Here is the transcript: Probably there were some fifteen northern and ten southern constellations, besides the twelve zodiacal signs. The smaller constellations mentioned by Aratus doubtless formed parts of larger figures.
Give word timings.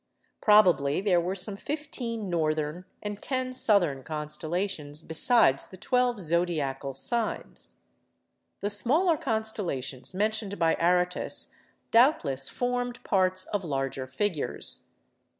Probably 0.41 0.99
there 0.99 1.21
were 1.21 1.35
some 1.35 1.55
fifteen 1.55 2.27
northern 2.27 2.85
and 3.03 3.21
ten 3.21 3.53
southern 3.53 4.01
constellations, 4.01 4.99
besides 5.03 5.67
the 5.67 5.77
twelve 5.77 6.19
zodiacal 6.19 6.95
signs. 6.95 7.77
The 8.61 8.71
smaller 8.71 9.15
constellations 9.15 10.15
mentioned 10.15 10.57
by 10.57 10.73
Aratus 10.79 11.51
doubtless 11.91 12.49
formed 12.49 13.03
parts 13.03 13.45
of 13.45 13.63
larger 13.63 14.07
figures. 14.07 14.85